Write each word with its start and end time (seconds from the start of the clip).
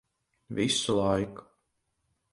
Visu 0.59 0.95
laiku. 0.99 1.45